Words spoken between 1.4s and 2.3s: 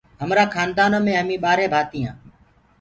ٻآرهي ڀآتي هآن۔